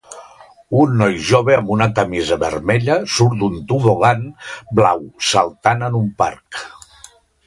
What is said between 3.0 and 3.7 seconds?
surt d'un